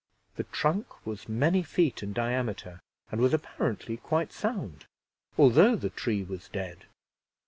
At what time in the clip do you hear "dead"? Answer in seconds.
6.49-6.85